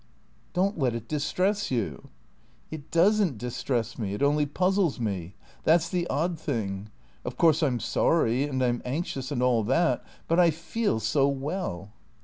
"Don't 0.53 0.79
let 0.79 0.95
it 0.95 1.07
distress 1.07 1.69
you." 1.69 2.07
"It 2.71 2.89
doesn't 2.89 3.37
distress 3.37 3.99
me. 3.99 4.15
It 4.15 4.23
only 4.23 4.47
puzzles 4.47 4.99
me. 4.99 5.35
That's 5.63 5.89
the 5.89 6.07
odd 6.07 6.39
thing. 6.39 6.89
Of 7.23 7.37
course, 7.37 7.61
I'm 7.61 7.79
sorry 7.79 8.45
and 8.45 8.63
I'm 8.63 8.81
anxious 8.83 9.29
and 9.31 9.43
all 9.43 9.61
that; 9.65 10.03
but 10.27 10.39
I 10.39 10.49
feel 10.49 10.99
so 10.99 11.27
well." 11.27 11.91